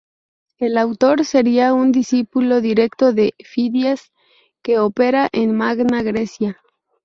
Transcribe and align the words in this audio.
El 0.57 0.79
autor 0.79 1.25
sería 1.25 1.75
un 1.75 1.91
discípulo 1.91 2.59
directo 2.59 3.13
de 3.13 3.35
Fidias, 3.45 4.11
que 4.63 4.79
opera 4.79 5.29
en 5.31 5.55
Magna 5.55 6.01
Grecia. 6.01 6.59